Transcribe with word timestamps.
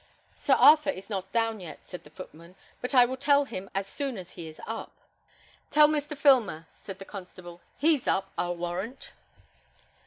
"Sir 0.33 0.55
Arthur 0.55 0.89
is 0.89 1.11
not 1.11 1.31
down 1.31 1.59
yet," 1.59 1.77
said 1.87 2.03
the 2.03 2.09
footman; 2.09 2.55
"but 2.81 2.95
I 2.95 3.05
will 3.05 3.17
tell 3.17 3.45
him 3.45 3.69
as 3.75 3.85
soon 3.85 4.17
as 4.17 4.31
he 4.31 4.47
is 4.47 4.59
up." 4.65 4.91
"Tell 5.69 5.87
Mr. 5.87 6.17
Filmer," 6.17 6.65
said 6.73 6.97
the 6.97 7.05
constable; 7.05 7.61
"he's 7.77 8.07
up, 8.07 8.31
I'll 8.35 8.55
warrant." 8.55 9.11